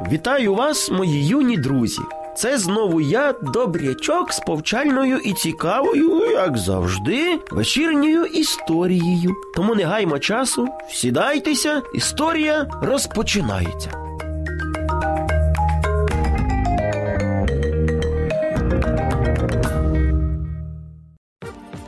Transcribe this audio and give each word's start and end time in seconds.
Вітаю 0.00 0.54
вас, 0.54 0.90
мої 0.90 1.26
юні 1.26 1.56
друзі. 1.56 2.00
Це 2.36 2.58
знову 2.58 3.00
я, 3.00 3.32
добрячок, 3.42 4.32
з 4.32 4.40
повчальною 4.40 5.18
і 5.18 5.32
цікавою, 5.32 6.30
як 6.30 6.58
завжди, 6.58 7.38
вечірньою 7.50 8.24
історією. 8.24 9.34
Тому 9.56 9.74
не 9.74 9.84
гаймо 9.84 10.18
часу, 10.18 10.68
сідайтеся, 10.88 11.82
історія 11.94 12.66
розпочинається. 12.82 13.90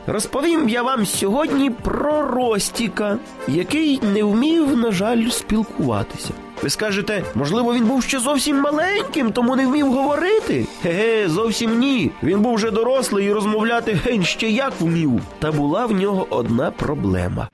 Розповім 0.07 0.69
я 0.69 0.83
вам 0.83 1.05
сьогодні 1.05 1.69
про 1.69 2.21
Ростіка, 2.21 3.17
який 3.47 3.99
не 4.01 4.23
вмів, 4.23 4.77
на 4.77 4.91
жаль, 4.91 5.29
спілкуватися. 5.29 6.33
Ви 6.65 6.69
скажете, 6.69 7.23
можливо, 7.35 7.73
він 7.73 7.85
був 7.85 8.03
ще 8.03 8.19
зовсім 8.19 8.61
маленьким, 8.61 9.31
тому 9.31 9.55
не 9.55 9.67
вмів 9.67 9.91
говорити? 9.91 10.65
Ге, 10.83 11.29
зовсім 11.29 11.79
ні. 11.79 12.11
Він 12.23 12.39
був 12.39 12.55
вже 12.55 12.71
дорослий 12.71 13.27
і 13.27 13.33
розмовляти 13.33 13.99
гень 14.05 14.23
ще 14.23 14.49
як 14.49 14.73
вмів. 14.79 15.21
Та 15.39 15.51
була 15.51 15.85
в 15.85 15.91
нього 15.91 16.27
одна 16.29 16.71
проблема. 16.71 17.47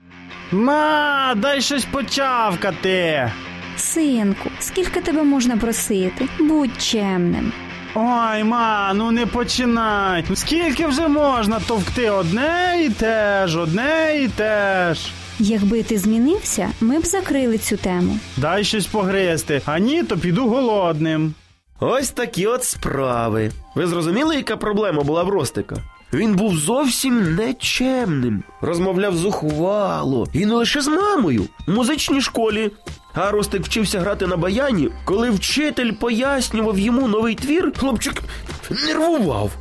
Ма, 0.51 1.33
дай 1.37 1.61
щось 1.61 1.85
почавкати. 1.85 3.31
Синку, 3.77 4.49
скільки 4.59 5.01
тебе 5.01 5.23
можна 5.23 5.57
просити? 5.57 6.27
Будь 6.39 6.81
чемним. 6.81 7.51
Ой, 7.95 8.43
ма, 8.43 8.91
ну 8.95 9.11
не 9.11 9.25
починай. 9.25 10.23
Скільки 10.33 10.87
вже 10.87 11.07
можна 11.07 11.59
товкти 11.59 12.09
одне 12.09 12.81
і 12.85 12.89
те 12.89 13.47
ж, 13.47 13.59
одне 13.59 14.19
і 14.23 14.27
те 14.27 14.93
ж. 14.93 15.11
Якби 15.43 15.83
ти 15.83 15.97
змінився, 15.97 16.69
ми 16.81 16.99
б 16.99 17.05
закрили 17.05 17.57
цю 17.57 17.77
тему. 17.77 18.19
Дай 18.37 18.63
щось 18.63 18.85
погризти, 18.85 19.61
а 19.65 19.79
ні, 19.79 20.03
то 20.03 20.17
піду 20.17 20.47
голодним. 20.47 21.33
Ось 21.79 22.09
такі 22.09 22.47
от 22.47 22.63
справи. 22.63 23.51
Ви 23.75 23.87
зрозуміли, 23.87 24.35
яка 24.35 24.57
проблема 24.57 25.03
була 25.03 25.23
в 25.23 25.29
Ростика? 25.29 25.75
Він 26.13 26.35
був 26.35 26.57
зовсім 26.57 27.35
нечемним, 27.35 28.43
розмовляв 28.61 29.17
зухвало 29.17 30.27
і 30.33 30.45
не 30.45 30.53
лише 30.53 30.81
з 30.81 30.87
мамою 30.87 31.47
у 31.67 31.71
музичній 31.71 32.21
школі. 32.21 32.71
А 33.13 33.31
Ростик 33.31 33.63
вчився 33.65 33.99
грати 33.99 34.27
на 34.27 34.37
баяні. 34.37 34.89
Коли 35.05 35.29
вчитель 35.29 35.91
пояснював 35.91 36.79
йому 36.79 37.07
новий 37.07 37.35
твір, 37.35 37.73
хлопчик 37.77 38.21
нервував. 38.87 39.51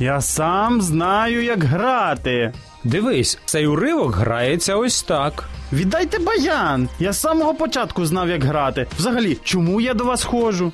Я 0.00 0.20
сам 0.20 0.82
знаю, 0.82 1.44
як 1.44 1.64
грати. 1.64 2.52
Дивись, 2.84 3.38
цей 3.44 3.66
уривок 3.66 4.16
грається 4.16 4.76
ось 4.76 5.02
так. 5.02 5.48
Віддайте 5.72 6.18
баян. 6.18 6.88
Я 6.98 7.12
з 7.12 7.20
самого 7.20 7.54
початку 7.54 8.06
знав, 8.06 8.28
як 8.28 8.44
грати. 8.44 8.86
Взагалі, 8.98 9.38
чому 9.44 9.80
я 9.80 9.94
до 9.94 10.04
вас 10.04 10.24
ходжу? 10.24 10.72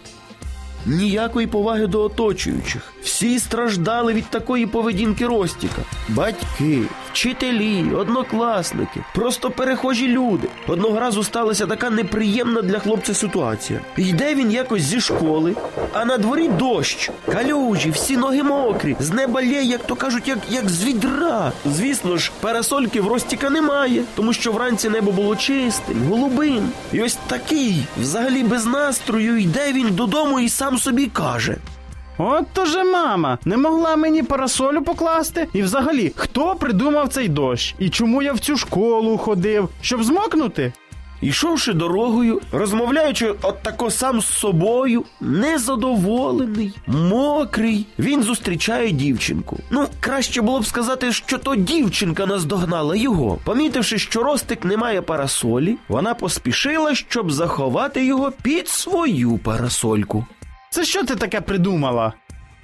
Ніякої 0.87 1.47
поваги 1.47 1.87
до 1.87 2.03
оточуючих. 2.03 2.93
Всі 3.03 3.39
страждали 3.39 4.13
від 4.13 4.27
такої 4.27 4.67
поведінки 4.67 5.27
Ростіка. 5.27 5.83
Батьки, 6.09 6.83
вчителі, 7.11 7.85
однокласники, 7.97 9.01
просто 9.15 9.51
перехожі 9.51 10.09
люди. 10.09 10.49
Одного 10.67 11.01
разу 11.01 11.25
сталася 11.25 11.67
така 11.67 11.91
неприємна 11.91 12.63
для 12.63 12.79
хлопця 12.79 13.15
ситуація. 13.15 13.81
Йде 13.97 14.35
він 14.35 14.53
якось 14.53 14.83
зі 14.83 15.01
школи, 15.01 15.55
а 15.93 16.05
на 16.05 16.19
дворі 16.19 16.49
дощ, 16.49 17.11
калюжі, 17.33 17.91
всі 17.91 18.17
ноги 18.17 18.43
мокрі, 18.43 18.97
з 19.01 19.11
неба 19.11 19.43
лє, 19.43 19.63
як 19.63 19.87
то 19.87 19.95
кажуть, 19.97 20.29
як, 20.29 20.39
як 20.51 20.69
з 20.69 20.85
відра. 20.85 21.53
Звісно 21.67 22.17
ж, 22.17 22.33
парасольки 22.41 23.01
в 23.01 23.07
Ростіка 23.09 23.51
немає, 23.51 24.03
тому 24.15 24.33
що 24.33 24.53
вранці 24.53 24.89
небо 24.89 25.13
було 25.13 25.37
чистим, 25.37 26.03
голубим. 26.09 26.71
І 26.93 27.01
ось 27.03 27.19
такий, 27.27 27.87
взагалі 28.01 28.43
без 28.43 28.67
настрою, 28.67 29.37
йде 29.37 29.73
він 29.73 29.89
додому 29.95 30.41
і 30.41 30.49
сам 30.49 30.68
собі 30.77 31.07
каже. 31.07 31.57
От 32.19 32.47
то 32.53 32.65
же 32.65 32.85
мама 32.85 33.39
не 33.45 33.57
могла 33.57 33.97
мені 33.97 34.23
парасолю 34.23 34.83
покласти. 34.83 35.49
І 35.53 35.63
взагалі, 35.63 36.13
хто 36.17 36.55
придумав 36.55 37.09
цей 37.09 37.29
дощ? 37.29 37.75
І 37.79 37.89
чому 37.91 38.23
я 38.23 38.33
в 38.33 38.39
цю 38.39 38.57
школу 38.57 39.19
ходив? 39.19 39.69
Щоб 39.81 40.05
змокнути? 40.05 40.73
Ішовши 41.21 41.73
дорогою, 41.73 42.41
розмовляючи 42.53 43.35
от 43.43 43.63
тако 43.63 43.91
сам 43.91 44.21
з 44.21 44.27
собою, 44.27 45.05
незадоволений, 45.21 46.75
мокрий, 46.87 47.87
він 47.99 48.23
зустрічає 48.23 48.91
дівчинку. 48.91 49.59
Ну, 49.71 49.87
краще 50.01 50.43
було 50.43 50.61
б 50.61 50.67
сказати, 50.67 51.13
що 51.13 51.39
то 51.39 51.57
дівчинка 51.57 52.27
наздогнала 52.27 52.97
його. 52.97 53.39
Помітивши, 53.45 53.99
що 53.99 54.23
Ростик 54.23 54.65
не 54.65 54.77
має 54.77 55.03
парасолі, 55.03 55.77
вона 55.89 56.15
поспішила, 56.15 56.95
щоб 56.95 57.33
заховати 57.33 58.05
його 58.05 58.33
під 58.43 58.69
свою 58.69 59.39
парасольку. 59.39 60.27
Це 60.79 60.85
що 60.85 61.05
ти 61.05 61.17
таке 61.17 61.41
придумала? 61.41 62.13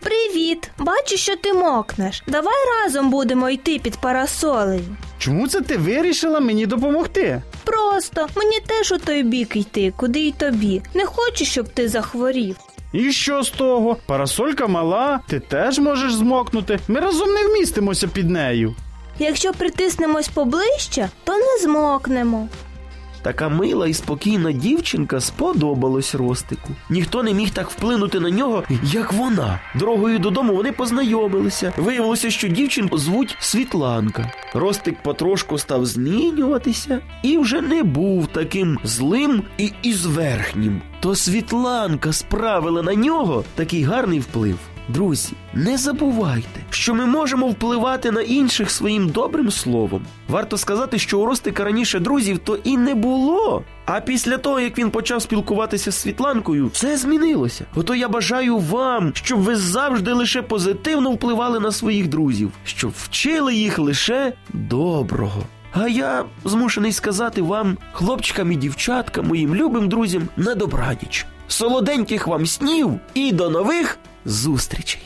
Привіт! 0.00 0.70
Бачу, 0.78 1.16
що 1.16 1.36
ти 1.36 1.52
мокнеш. 1.52 2.22
Давай 2.26 2.54
разом 2.82 3.10
будемо 3.10 3.50
йти 3.50 3.78
під 3.78 3.96
парасолею. 3.96 4.96
Чому 5.18 5.48
це 5.48 5.60
ти 5.60 5.76
вирішила 5.76 6.40
мені 6.40 6.66
допомогти? 6.66 7.42
Просто 7.64 8.26
мені 8.36 8.60
теж 8.66 8.92
у 8.92 8.98
той 8.98 9.22
бік 9.22 9.56
йти, 9.56 9.92
куди 9.96 10.20
й 10.20 10.32
тобі. 10.32 10.82
Не 10.94 11.06
хочу, 11.06 11.44
щоб 11.44 11.68
ти 11.68 11.88
захворів. 11.88 12.56
І 12.92 13.12
що 13.12 13.42
з 13.42 13.50
того? 13.50 13.96
Парасолька 14.06 14.66
мала, 14.66 15.20
ти 15.28 15.40
теж 15.40 15.78
можеш 15.78 16.14
змокнути. 16.14 16.78
Ми 16.88 17.00
разом 17.00 17.28
не 17.28 17.46
вмістимося 17.48 18.08
під 18.08 18.30
нею. 18.30 18.74
Якщо 19.18 19.52
притиснемось 19.52 20.28
поближче, 20.28 21.10
то 21.24 21.32
не 21.36 21.58
змокнемо. 21.62 22.48
Така 23.24 23.48
мила 23.48 23.88
і 23.88 23.94
спокійна 23.94 24.52
дівчинка 24.52 25.20
сподобалась 25.20 26.14
Ростику. 26.14 26.68
Ніхто 26.90 27.22
не 27.22 27.34
міг 27.34 27.50
так 27.50 27.70
вплинути 27.70 28.20
на 28.20 28.30
нього, 28.30 28.62
як 28.82 29.12
вона. 29.12 29.60
Дорогою 29.74 30.18
додому 30.18 30.56
вони 30.56 30.72
познайомилися. 30.72 31.72
Виявилося, 31.76 32.30
що 32.30 32.48
дівчинку 32.48 32.98
звуть 32.98 33.36
Світланка. 33.40 34.32
Ростик 34.54 35.02
потрошку 35.02 35.58
став 35.58 35.86
змінюватися 35.86 37.00
і 37.22 37.38
вже 37.38 37.60
не 37.60 37.82
був 37.82 38.26
таким 38.26 38.78
злим 38.84 39.42
і 39.58 39.72
ізверхнім. 39.82 40.82
То 41.00 41.14
Світланка 41.14 42.12
справила 42.12 42.82
на 42.82 42.94
нього 42.94 43.44
такий 43.54 43.82
гарний 43.82 44.20
вплив. 44.20 44.58
Друзі, 44.88 45.32
не 45.54 45.78
забувайте, 45.78 46.60
що 46.70 46.94
ми 46.94 47.06
можемо 47.06 47.48
впливати 47.48 48.10
на 48.10 48.20
інших 48.20 48.70
своїм 48.70 49.08
добрим 49.08 49.50
словом. 49.50 50.06
Варто 50.28 50.58
сказати, 50.58 50.98
що 50.98 51.20
у 51.20 51.26
Ростика 51.26 51.64
раніше 51.64 52.00
друзів 52.00 52.38
то 52.38 52.56
і 52.56 52.76
не 52.76 52.94
було. 52.94 53.64
А 53.86 54.00
після 54.00 54.38
того, 54.38 54.60
як 54.60 54.78
він 54.78 54.90
почав 54.90 55.22
спілкуватися 55.22 55.92
з 55.92 56.00
Світланкою, 56.00 56.66
все 56.66 56.96
змінилося. 56.96 57.64
Ото 57.74 57.94
я 57.94 58.08
бажаю 58.08 58.58
вам, 58.58 59.12
щоб 59.14 59.40
ви 59.40 59.56
завжди 59.56 60.12
лише 60.12 60.42
позитивно 60.42 61.10
впливали 61.10 61.60
на 61.60 61.72
своїх 61.72 62.08
друзів, 62.08 62.52
щоб 62.64 62.92
вчили 62.98 63.54
їх 63.54 63.78
лише 63.78 64.32
доброго. 64.52 65.42
А 65.72 65.88
я 65.88 66.24
змушений 66.44 66.92
сказати 66.92 67.42
вам, 67.42 67.78
хлопчикам 67.92 68.52
і 68.52 68.56
дівчаткам, 68.56 69.26
моїм 69.26 69.54
любим 69.54 69.88
друзям, 69.88 70.28
на 70.36 70.54
добраніч. 70.54 71.26
Солоденьких 71.48 72.26
вам 72.26 72.46
снів 72.46 73.00
і 73.14 73.32
до 73.32 73.50
нових 73.50 73.98
зустрічей! 74.24 75.02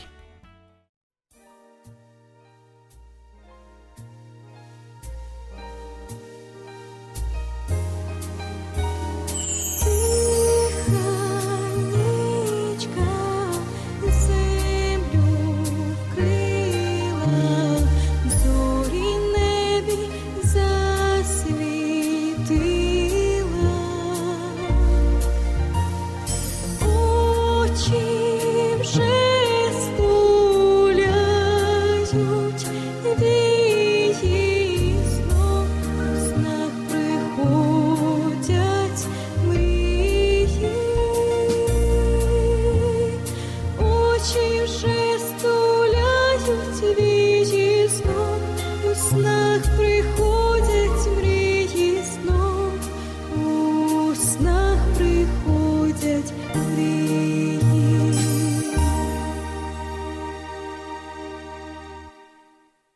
Вже 49.11 49.38